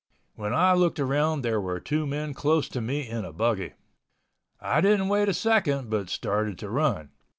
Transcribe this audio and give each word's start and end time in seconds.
When 0.33 0.51
I 0.51 0.73
looked 0.73 0.99
around 0.99 1.41
there 1.41 1.61
were 1.61 1.79
two 1.79 2.07
men 2.07 2.33
close 2.33 2.67
to 2.69 2.81
me 2.81 3.07
in 3.07 3.23
a 3.23 3.31
buggy. 3.31 3.73
I 4.59 4.81
didn't 4.81 5.09
wait 5.09 5.29
a 5.29 5.33
second 5.35 5.91
but 5.91 6.09
started 6.09 6.57
to 6.57 6.71
run. 6.71 7.11